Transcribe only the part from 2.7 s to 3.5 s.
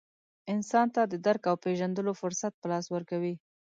لاس ورکوي.